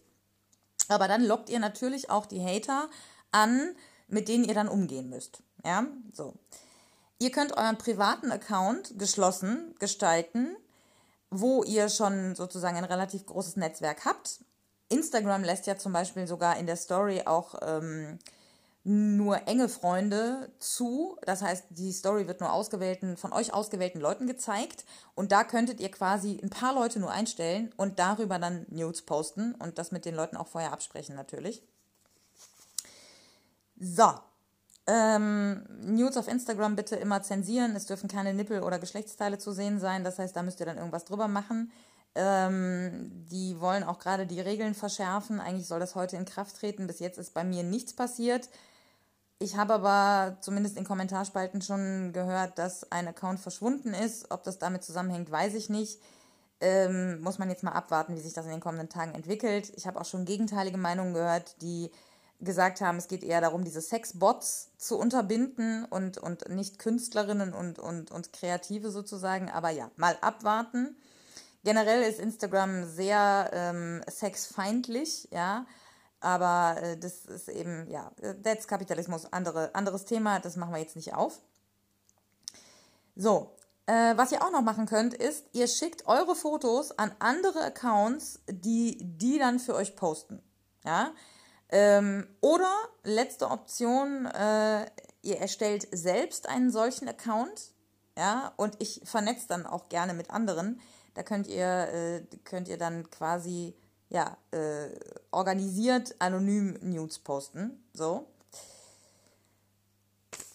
[0.89, 2.91] Aber dann lockt ihr natürlich auch die Hater
[3.31, 3.77] an,
[4.09, 5.43] mit denen ihr dann umgehen müsst.
[5.65, 6.35] Ja, so.
[7.23, 10.57] Ihr könnt euren privaten Account geschlossen gestalten,
[11.29, 14.41] wo ihr schon sozusagen ein relativ großes Netzwerk habt.
[14.89, 18.19] Instagram lässt ja zum Beispiel sogar in der Story auch ähm,
[18.85, 21.19] nur enge Freunde zu.
[21.27, 24.87] Das heißt, die Story wird nur ausgewählten, von euch ausgewählten Leuten gezeigt.
[25.15, 29.55] Und da könntet ihr quasi ein paar Leute nur einstellen und darüber dann Nudes posten
[29.57, 31.63] und das mit den Leuten auch vorher absprechen natürlich.
[33.79, 34.11] So.
[34.93, 37.77] Ähm, Nudes auf Instagram bitte immer zensieren.
[37.77, 40.03] Es dürfen keine Nippel oder Geschlechtsteile zu sehen sein.
[40.03, 41.71] Das heißt, da müsst ihr dann irgendwas drüber machen.
[42.17, 45.39] Ähm, die wollen auch gerade die Regeln verschärfen.
[45.39, 46.89] Eigentlich soll das heute in Kraft treten.
[46.89, 48.49] Bis jetzt ist bei mir nichts passiert.
[49.39, 54.33] Ich habe aber zumindest in Kommentarspalten schon gehört, dass ein Account verschwunden ist.
[54.33, 56.01] Ob das damit zusammenhängt, weiß ich nicht.
[56.61, 59.73] Ähm, muss man jetzt mal abwarten, wie sich das in den kommenden Tagen entwickelt.
[59.77, 61.93] Ich habe auch schon gegenteilige Meinungen gehört, die
[62.41, 67.79] gesagt haben, es geht eher darum, diese Sexbots zu unterbinden und, und nicht Künstlerinnen und,
[67.79, 69.51] und, und Kreative sozusagen.
[69.51, 70.97] Aber ja, mal abwarten.
[71.63, 75.67] Generell ist Instagram sehr ähm, sexfeindlich, ja.
[76.21, 80.97] Aber äh, das ist eben, ja, that's Kapitalismus, andere, anderes Thema, das machen wir jetzt
[80.97, 81.41] nicht auf.
[83.17, 87.65] So, äh, was ihr auch noch machen könnt, ist, ihr schickt eure Fotos an andere
[87.65, 90.43] Accounts, die die dann für euch posten.
[90.85, 91.13] Ja,
[91.71, 92.71] ähm, oder
[93.05, 94.87] letzte Option, äh,
[95.23, 97.73] ihr erstellt selbst einen solchen Account,
[98.17, 100.81] ja, und ich vernetze dann auch gerne mit anderen.
[101.15, 103.75] Da könnt ihr, äh, könnt ihr dann quasi,
[104.09, 104.89] ja, äh,
[105.31, 107.83] organisiert anonym Nudes posten.
[107.95, 108.27] So.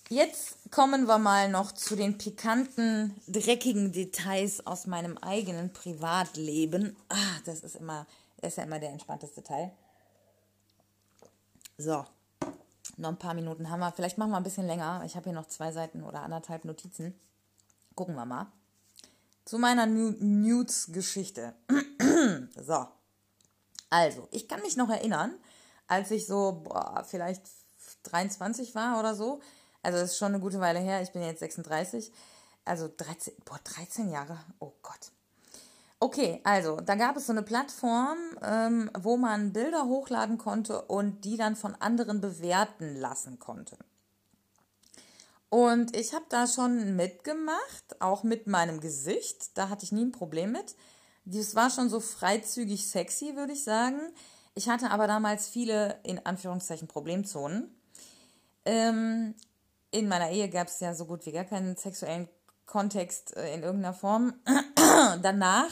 [0.10, 6.96] Jetzt kommen wir mal noch zu den pikanten, dreckigen Details aus meinem eigenen Privatleben.
[7.10, 8.06] Ah, das ist immer,
[8.38, 9.72] das ist ja immer der entspannteste Teil.
[11.78, 12.06] So,
[12.98, 13.92] noch ein paar Minuten haben wir.
[13.92, 15.04] Vielleicht machen wir ein bisschen länger.
[15.06, 17.14] Ich habe hier noch zwei Seiten oder anderthalb Notizen.
[17.96, 18.48] Gucken wir mal.
[19.44, 21.54] Zu meiner Nudes-Geschichte.
[22.56, 22.88] so.
[23.90, 25.36] Also, ich kann mich noch erinnern,
[25.88, 27.44] als ich so, boah, vielleicht
[28.04, 29.42] 23 war oder so.
[29.84, 31.02] Also, das ist schon eine gute Weile her.
[31.02, 32.12] Ich bin jetzt 36.
[32.64, 34.40] Also 13, boah, 13 Jahre.
[34.60, 35.12] Oh Gott.
[36.00, 41.24] Okay, also da gab es so eine Plattform, ähm, wo man Bilder hochladen konnte und
[41.24, 43.78] die dann von anderen bewerten lassen konnte.
[45.50, 49.58] Und ich habe da schon mitgemacht, auch mit meinem Gesicht.
[49.58, 50.76] Da hatte ich nie ein Problem mit.
[51.24, 54.00] Das war schon so freizügig sexy, würde ich sagen.
[54.54, 57.74] Ich hatte aber damals viele, in Anführungszeichen, Problemzonen.
[58.66, 59.34] Ähm,
[59.92, 62.28] in meiner Ehe gab es ja so gut wie gar keinen sexuellen
[62.66, 64.34] Kontext äh, in irgendeiner Form.
[65.22, 65.70] Danach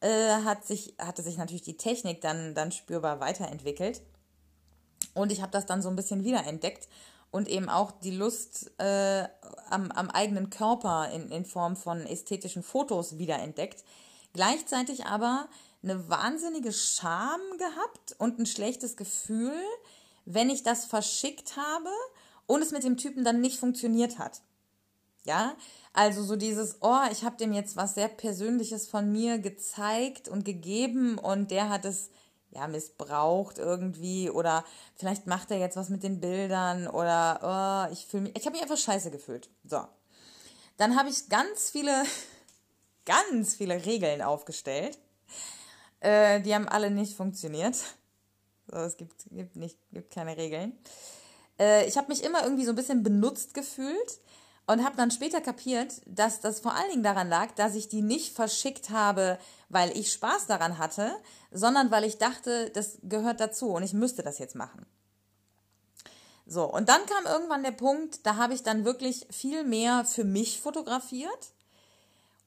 [0.00, 4.02] äh, hat sich, hatte sich natürlich die Technik dann, dann spürbar weiterentwickelt.
[5.14, 6.88] Und ich habe das dann so ein bisschen wiederentdeckt
[7.30, 9.28] und eben auch die Lust äh,
[9.68, 13.84] am, am eigenen Körper in, in Form von ästhetischen Fotos wiederentdeckt.
[14.32, 15.48] Gleichzeitig aber
[15.82, 19.54] eine wahnsinnige Scham gehabt und ein schlechtes Gefühl,
[20.24, 21.90] wenn ich das verschickt habe
[22.46, 24.42] und es mit dem Typen dann nicht funktioniert hat.
[25.24, 25.54] Ja,
[25.98, 30.44] also so dieses, oh, ich habe dem jetzt was sehr Persönliches von mir gezeigt und
[30.44, 32.10] gegeben und der hat es
[32.50, 38.06] ja missbraucht irgendwie oder vielleicht macht er jetzt was mit den Bildern oder oh, ich
[38.06, 39.50] fühle mich, ich habe mich einfach scheiße gefühlt.
[39.64, 39.80] So,
[40.76, 42.04] dann habe ich ganz viele,
[43.04, 44.96] ganz viele Regeln aufgestellt.
[45.98, 47.74] Äh, die haben alle nicht funktioniert.
[48.68, 50.78] So, es gibt, gibt, nicht, gibt keine Regeln.
[51.58, 54.20] Äh, ich habe mich immer irgendwie so ein bisschen benutzt gefühlt
[54.68, 58.02] und habe dann später kapiert, dass das vor allen Dingen daran lag, dass ich die
[58.02, 59.38] nicht verschickt habe,
[59.70, 61.10] weil ich Spaß daran hatte,
[61.50, 64.84] sondern weil ich dachte, das gehört dazu und ich müsste das jetzt machen.
[66.44, 70.24] So, und dann kam irgendwann der Punkt, da habe ich dann wirklich viel mehr für
[70.24, 71.52] mich fotografiert.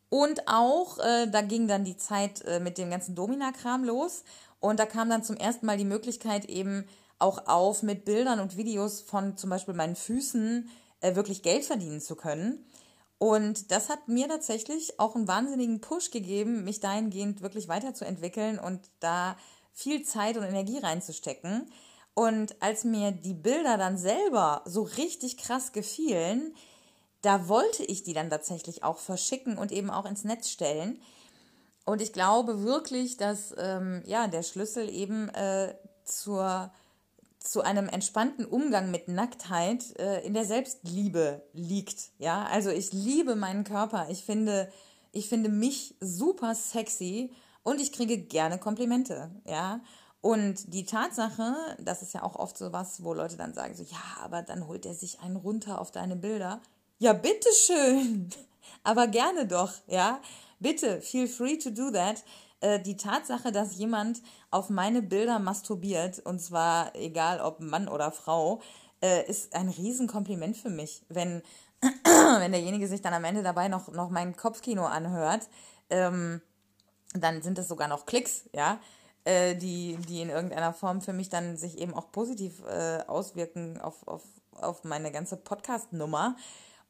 [0.09, 4.23] Und auch, äh, da ging dann die Zeit äh, mit dem ganzen Domina-Kram los.
[4.59, 8.57] Und da kam dann zum ersten Mal die Möglichkeit eben auch auf, mit Bildern und
[8.57, 10.69] Videos von zum Beispiel meinen Füßen
[11.01, 12.65] äh, wirklich Geld verdienen zu können.
[13.17, 18.79] Und das hat mir tatsächlich auch einen wahnsinnigen Push gegeben, mich dahingehend wirklich weiterzuentwickeln und
[18.99, 19.37] da
[19.73, 21.69] viel Zeit und Energie reinzustecken.
[22.13, 26.55] Und als mir die Bilder dann selber so richtig krass gefielen,
[27.21, 30.99] da wollte ich die dann tatsächlich auch verschicken und eben auch ins Netz stellen.
[31.85, 36.71] Und ich glaube wirklich, dass ähm, ja der Schlüssel eben äh, zur
[37.43, 42.11] zu einem entspannten Umgang mit Nacktheit äh, in der Selbstliebe liegt.
[42.17, 44.07] Ja, also ich liebe meinen Körper.
[44.09, 44.71] Ich finde,
[45.11, 49.31] ich finde mich super sexy und ich kriege gerne Komplimente.
[49.45, 49.81] Ja,
[50.21, 53.83] und die Tatsache, das ist ja auch oft so was, wo Leute dann sagen so,
[53.83, 56.61] ja, aber dann holt er sich einen runter auf deine Bilder.
[56.99, 58.29] Ja, bitteschön.
[58.83, 60.21] Aber gerne doch, ja.
[60.59, 62.23] Bitte, feel free to do that.
[62.61, 64.21] Äh, die Tatsache, dass jemand
[64.51, 68.61] auf meine Bilder masturbiert, und zwar egal ob Mann oder Frau,
[69.01, 71.03] äh, ist ein Riesenkompliment für mich.
[71.09, 71.41] Wenn,
[71.81, 75.49] wenn derjenige sich dann am Ende dabei noch, noch mein Kopfkino anhört,
[75.89, 76.41] ähm,
[77.13, 78.79] dann sind das sogar noch Klicks, ja,
[79.25, 83.81] äh, die, die in irgendeiner Form für mich dann sich eben auch positiv äh, auswirken
[83.81, 86.35] auf, auf, auf meine ganze Podcast-Nummer.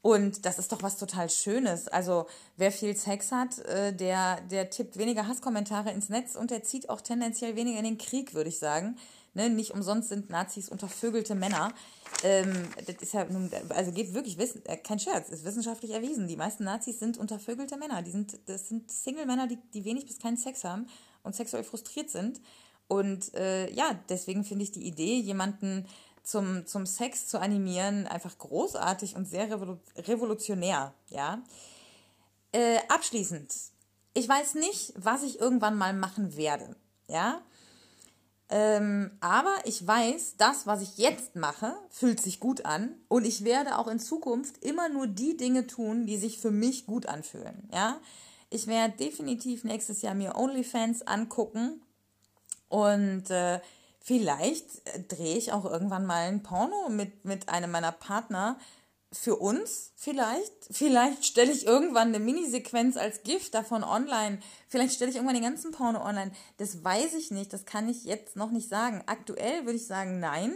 [0.02, 1.86] Und das ist doch was total Schönes.
[1.86, 6.64] Also wer viel Sex hat, äh, der, der tippt weniger Hasskommentare ins Netz und der
[6.64, 8.96] zieht auch tendenziell weniger in den Krieg, würde ich sagen.
[9.34, 9.48] Ne?
[9.48, 11.72] Nicht umsonst sind Nazis untervögelte Männer.
[12.24, 12.52] Ähm,
[12.84, 16.26] das ist ja nun, also geht wirklich, wissen, äh, kein Scherz, ist wissenschaftlich erwiesen.
[16.26, 18.02] Die meisten Nazis sind untervögelte Männer.
[18.02, 20.88] Die sind, das sind Single-Männer, die, die wenig bis keinen Sex haben
[21.22, 22.40] und sexuell frustriert sind.
[22.88, 25.86] Und äh, ja, deswegen finde ich die Idee, jemanden
[26.22, 31.42] zum, zum Sex zu animieren, einfach großartig und sehr revolu revolutionär, ja.
[32.52, 33.52] Äh, abschließend,
[34.14, 36.76] ich weiß nicht, was ich irgendwann mal machen werde,
[37.08, 37.40] ja.
[38.50, 43.44] Ähm, aber ich weiß, das, was ich jetzt mache, fühlt sich gut an und ich
[43.44, 47.68] werde auch in Zukunft immer nur die Dinge tun, die sich für mich gut anfühlen,
[47.72, 47.98] ja.
[48.50, 51.80] Ich werde definitiv nächstes Jahr mir OnlyFans angucken
[52.68, 53.60] und äh,
[54.02, 58.58] vielleicht äh, drehe ich auch irgendwann mal ein Porno mit, mit einem meiner Partner
[59.12, 60.52] für uns vielleicht.
[60.70, 64.38] Vielleicht stelle ich irgendwann eine Minisequenz als Gift davon online.
[64.68, 66.32] Vielleicht stelle ich irgendwann den ganzen Porno online.
[66.56, 67.52] Das weiß ich nicht.
[67.52, 69.02] Das kann ich jetzt noch nicht sagen.
[69.06, 70.54] Aktuell würde ich sagen nein.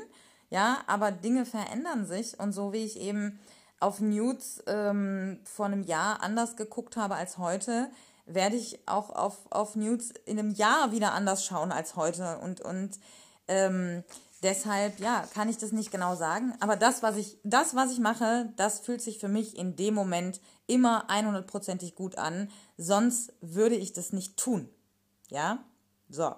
[0.49, 2.41] Ja, aber Dinge verändern sich.
[2.41, 3.39] Und so wie ich eben
[3.79, 7.91] auf Nudes ähm, vor einem Jahr anders geguckt habe als heute,
[8.25, 12.39] werde ich auch auf, auf Nudes in einem Jahr wieder anders schauen als heute.
[12.39, 12.99] Und, und
[13.49, 14.05] ähm,
[14.43, 16.55] deshalb, ja, kann ich das nicht genau sagen.
[16.61, 19.95] Aber das, was ich, das, was ich mache, das fühlt sich für mich in dem
[19.95, 22.51] Moment immer 100%ig gut an.
[22.77, 24.69] Sonst würde ich das nicht tun.
[25.29, 25.65] Ja?
[26.09, 26.35] So.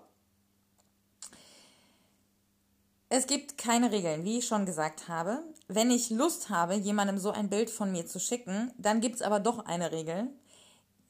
[3.11, 5.43] Es gibt keine Regeln, wie ich schon gesagt habe.
[5.67, 9.23] Wenn ich Lust habe, jemandem so ein Bild von mir zu schicken, dann gibt es
[9.23, 10.29] aber doch eine Regel.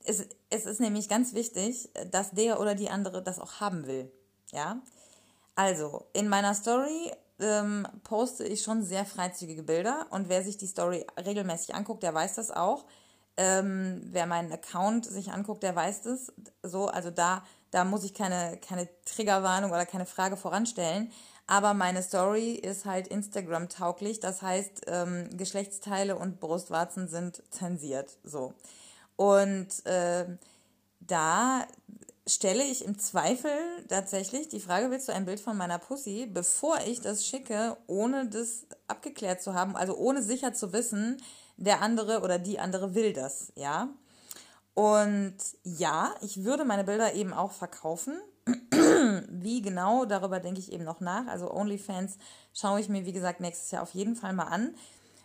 [0.04, 4.12] Es, es ist nämlich ganz wichtig, dass der oder die andere das auch haben will.
[4.52, 4.80] Ja?
[5.58, 10.68] Also, in meiner Story ähm, poste ich schon sehr freizügige Bilder und wer sich die
[10.68, 12.84] Story regelmäßig anguckt, der weiß das auch.
[13.36, 16.32] Ähm, wer meinen Account sich anguckt, der weiß das.
[16.62, 17.42] So, also da,
[17.72, 21.10] da muss ich keine, keine Triggerwarnung oder keine Frage voranstellen.
[21.48, 24.20] Aber meine Story ist halt Instagram-tauglich.
[24.20, 28.16] Das heißt, ähm, Geschlechtsteile und Brustwarzen sind zensiert.
[28.22, 28.54] So.
[29.16, 30.24] Und äh,
[31.00, 31.66] da
[32.28, 33.50] stelle ich im Zweifel
[33.88, 38.28] tatsächlich die Frage, willst du ein Bild von meiner Pussy, bevor ich das schicke, ohne
[38.28, 41.20] das abgeklärt zu haben, also ohne sicher zu wissen,
[41.56, 43.88] der andere oder die andere will das, ja.
[44.74, 48.20] Und ja, ich würde meine Bilder eben auch verkaufen.
[49.28, 51.26] wie genau, darüber denke ich eben noch nach.
[51.26, 52.16] Also OnlyFans
[52.54, 54.74] schaue ich mir, wie gesagt, nächstes Jahr auf jeden Fall mal an.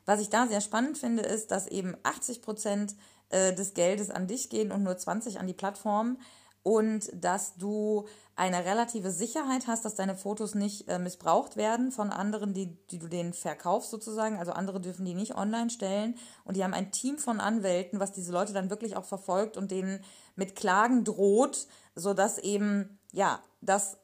[0.05, 2.95] Was ich da sehr spannend finde, ist, dass eben 80 Prozent
[3.29, 6.17] äh, des Geldes an dich gehen und nur 20 an die Plattform
[6.63, 12.09] und dass du eine relative Sicherheit hast, dass deine Fotos nicht äh, missbraucht werden von
[12.09, 14.39] anderen, die, die du denen verkaufst sozusagen.
[14.39, 16.15] Also andere dürfen die nicht online stellen.
[16.43, 19.69] Und die haben ein Team von Anwälten, was diese Leute dann wirklich auch verfolgt und
[19.69, 20.03] denen
[20.35, 23.97] mit Klagen droht, sodass eben, ja, das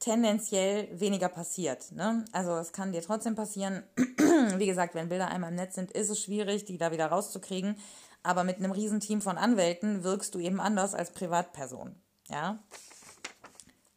[0.00, 1.92] tendenziell weniger passiert.
[1.92, 2.24] Ne?
[2.32, 3.84] Also es kann dir trotzdem passieren.
[4.56, 7.76] Wie gesagt, wenn Bilder einmal im Netz sind, ist es schwierig, die da wieder rauszukriegen.
[8.22, 11.94] Aber mit einem Riesenteam von Anwälten wirkst du eben anders als Privatperson.
[12.28, 12.58] Ja?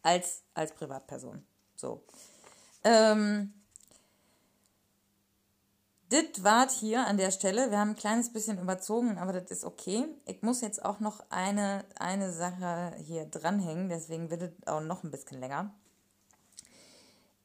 [0.03, 1.43] Als, als Privatperson.
[1.75, 2.03] So.
[2.83, 3.53] Ähm,
[6.11, 7.71] das war hier an der Stelle.
[7.71, 10.05] Wir haben ein kleines bisschen überzogen, aber das ist okay.
[10.25, 15.03] Ich muss jetzt auch noch eine, eine Sache hier dranhängen, deswegen wird es auch noch
[15.03, 15.73] ein bisschen länger.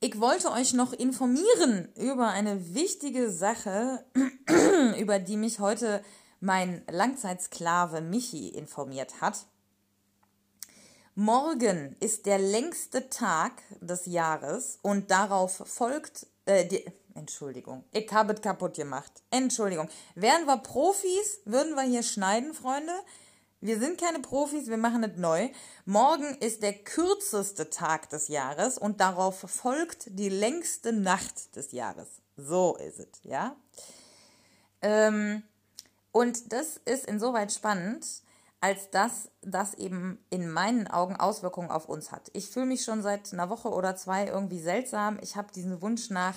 [0.00, 4.04] Ich wollte euch noch informieren über eine wichtige Sache,
[4.98, 6.02] über die mich heute
[6.40, 9.46] mein Langzeitsklave Michi informiert hat.
[11.14, 18.34] Morgen ist der längste Tag des Jahres und darauf folgt, äh, die, Entschuldigung, ich habe
[18.34, 19.10] es kaputt gemacht.
[19.30, 19.88] Entschuldigung.
[20.14, 22.92] Wären wir Profis, würden wir hier schneiden, Freunde.
[23.62, 25.48] Wir sind keine Profis, wir machen es neu.
[25.86, 32.08] Morgen ist der kürzeste Tag des Jahres und darauf folgt die längste Nacht des Jahres.
[32.36, 33.56] So ist es, ja.
[34.82, 35.42] Ähm,
[36.16, 38.06] und das ist insoweit spannend,
[38.62, 42.30] als dass das eben in meinen Augen Auswirkungen auf uns hat.
[42.32, 45.18] Ich fühle mich schon seit einer Woche oder zwei irgendwie seltsam.
[45.20, 46.36] Ich habe diesen Wunsch nach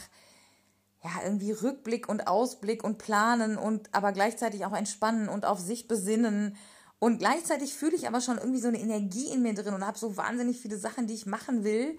[1.02, 5.88] ja, irgendwie Rückblick und Ausblick und Planen und aber gleichzeitig auch entspannen und auf sich
[5.88, 6.58] besinnen.
[7.00, 9.98] Und gleichzeitig fühle ich aber schon irgendwie so eine Energie in mir drin und habe
[9.98, 11.98] so wahnsinnig viele Sachen, die ich machen will,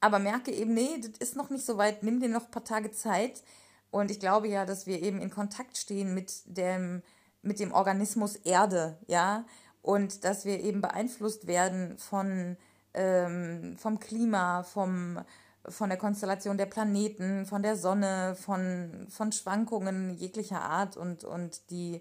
[0.00, 2.64] aber merke eben, nee, das ist noch nicht so weit, nimm dir noch ein paar
[2.64, 3.44] Tage Zeit.
[3.92, 7.02] Und ich glaube ja, dass wir eben in Kontakt stehen mit dem,
[7.42, 9.44] mit dem Organismus Erde, ja,
[9.82, 12.56] und dass wir eben beeinflusst werden von,
[12.94, 15.20] ähm, vom Klima, vom,
[15.68, 21.68] von der Konstellation der Planeten, von der Sonne, von, von Schwankungen jeglicher Art und, und
[21.70, 22.00] die,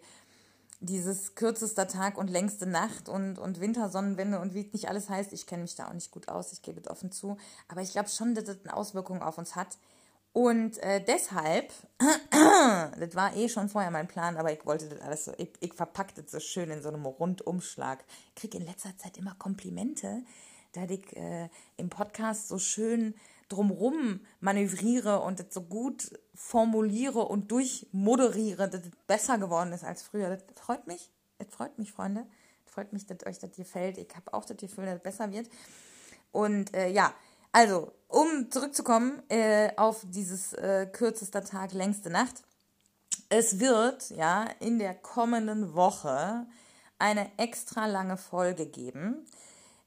[0.80, 5.46] dieses kürzester Tag und längste Nacht und, und Wintersonnenwende und wie nicht alles heißt, ich
[5.46, 7.36] kenne mich da auch nicht gut aus, ich gebe es offen zu,
[7.68, 9.78] aber ich glaube schon, dass das eine Auswirkung auf uns hat.
[10.34, 15.26] Und äh, deshalb, das war eh schon vorher mein Plan, aber ich wollte das alles
[15.26, 18.06] so, ich, ich verpacke das so schön in so einem Rundumschlag.
[18.30, 20.24] Ich kriege in letzter Zeit immer Komplimente,
[20.72, 23.14] da ich äh, im Podcast so schön
[23.50, 30.02] drumrum manövriere und das so gut formuliere und durchmoderiere, dass es besser geworden ist als
[30.02, 30.30] früher.
[30.30, 31.10] Das freut mich.
[31.40, 32.26] Das freut mich, Freunde.
[32.64, 33.98] Das freut mich, dass euch das gefällt.
[33.98, 35.50] Ich habe auch das Gefühl, dass es besser wird.
[36.32, 37.14] Und äh, ja,
[37.52, 42.44] also, um zurückzukommen äh, auf dieses äh, kürzester Tag, längste Nacht.
[43.30, 46.46] Es wird ja in der kommenden Woche
[47.00, 49.26] eine extra lange Folge geben.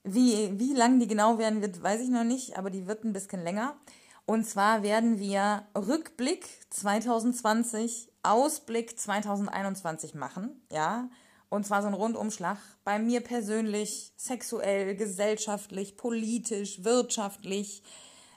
[0.02, 3.12] Wie, wie lang die genau werden wird, weiß ich noch nicht, aber die wird ein
[3.12, 3.76] bisschen länger.
[4.26, 11.08] Und zwar werden wir Rückblick 2020, Ausblick 2021 machen, ja.
[11.55, 17.84] Und zwar so ein Rundumschlag bei mir persönlich, sexuell, gesellschaftlich, politisch, wirtschaftlich.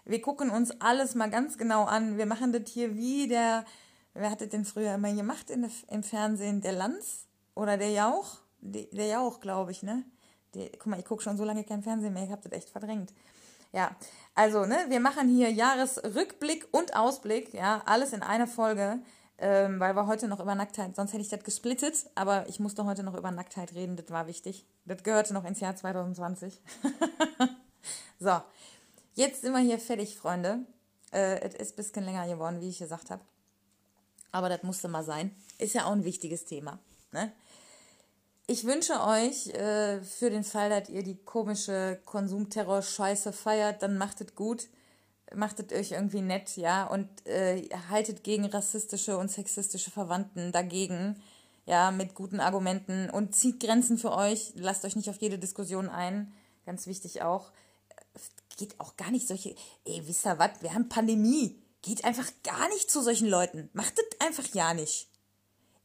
[0.06, 2.20] Wir gucken uns alles mal ganz genau an.
[2.20, 3.66] Wir machen das hier wie der,
[4.14, 6.62] wer hat das denn früher immer gemacht in, im Fernsehen?
[6.62, 8.38] Der Lanz oder der Jauch?
[8.62, 10.04] Der Jauch, glaube ich, ne?
[10.54, 12.70] Die, guck mal, ich gucke schon so lange kein Fernsehen mehr, ich habe das echt
[12.70, 13.16] verdrängt.
[13.74, 13.96] Ja,
[14.36, 19.00] also, ne, wir machen hier Jahresrückblick und Ausblick, ja, alles in einer Folge,
[19.40, 22.86] ähm, weil wir heute noch über Nacktheit, sonst hätte ich das gesplittet, aber ich musste
[22.86, 24.66] heute noch über Nacktheit reden, das war wichtig.
[24.86, 26.60] Das gehörte noch ins Jahr 2020.
[28.20, 28.42] so,
[29.16, 30.60] jetzt sind wir hier fertig, Freunde.
[31.12, 33.22] Äh, es ist ein bisschen länger geworden, wie ich gesagt habe.
[34.32, 35.36] Aber das musste mal sein.
[35.58, 36.80] Ist ja auch ein wichtiges Thema.
[37.12, 37.32] Ne?
[38.48, 44.22] Ich wünsche euch äh, für den Fall, dass ihr die komische Konsumterror-Scheiße feiert, dann macht
[44.22, 44.68] es gut,
[45.36, 51.22] macht es euch irgendwie nett, ja, und äh, haltet gegen rassistische und sexistische Verwandten dagegen,
[51.66, 55.90] ja, mit guten Argumenten und zieht Grenzen für euch, lasst euch nicht auf jede Diskussion
[55.90, 56.34] ein,
[56.66, 57.52] ganz wichtig auch.
[58.58, 59.54] Geht auch gar nicht solche,
[59.86, 63.98] ey, wisst ihr was, wir haben Pandemie, geht einfach gar nicht zu solchen Leuten, macht
[63.98, 65.10] das einfach ja nicht.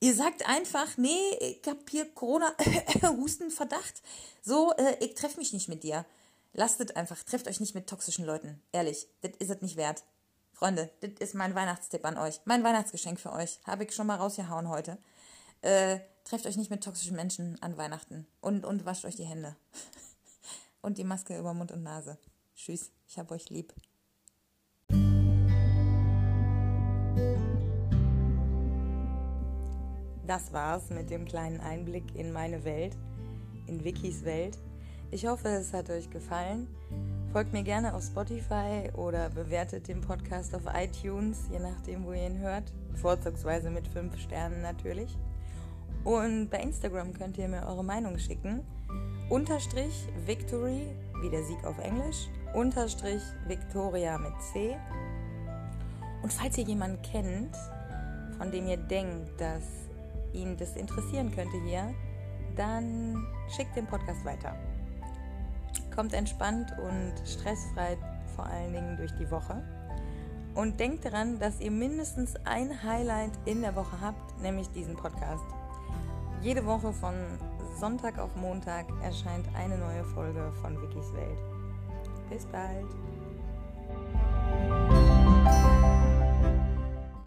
[0.02, 2.52] Ihr sagt einfach, nee, ich hab hier Corona,
[3.02, 4.02] Hustenverdacht.
[4.42, 6.04] So, äh, ich treffe mich nicht mit dir.
[6.52, 7.22] Lasst es einfach.
[7.22, 8.62] Trefft euch nicht mit toxischen Leuten.
[8.72, 10.04] Ehrlich, das ist es nicht wert.
[10.52, 12.40] Freunde, das ist mein Weihnachtstipp an euch.
[12.44, 13.58] Mein Weihnachtsgeschenk für euch.
[13.64, 14.98] Habe ich schon mal rausgehauen heute.
[15.62, 18.26] Äh, trefft euch nicht mit toxischen Menschen an Weihnachten.
[18.40, 19.56] Und, und wascht euch die Hände.
[20.82, 22.18] und die Maske über Mund und Nase.
[22.54, 23.72] Tschüss, ich hab euch lieb.
[30.32, 32.96] das war's mit dem kleinen Einblick in meine Welt,
[33.66, 34.56] in Wikis Welt.
[35.14, 36.66] Ich hoffe, es hat euch gefallen.
[37.32, 42.28] Folgt mir gerne auf Spotify oder bewertet den Podcast auf iTunes, je nachdem, wo ihr
[42.28, 42.72] ihn hört.
[42.94, 45.18] Vorzugsweise mit 5 Sternen natürlich.
[46.04, 48.62] Und bei Instagram könnt ihr mir eure Meinung schicken.
[49.28, 50.86] Unterstrich Victory,
[51.20, 52.30] wie der Sieg auf Englisch.
[52.54, 54.78] Unterstrich Victoria mit C.
[56.22, 57.54] Und falls ihr jemanden kennt,
[58.38, 59.64] von dem ihr denkt, dass
[60.32, 61.94] ihn das interessieren könnte hier,
[62.56, 64.56] dann schickt den Podcast weiter.
[65.94, 67.98] Kommt entspannt und stressfrei
[68.34, 69.62] vor allen Dingen durch die Woche.
[70.54, 75.44] Und denkt daran, dass ihr mindestens ein Highlight in der Woche habt, nämlich diesen Podcast.
[76.42, 77.14] Jede Woche von
[77.78, 81.38] Sonntag auf Montag erscheint eine neue Folge von Wikis Welt.
[82.28, 83.11] Bis bald!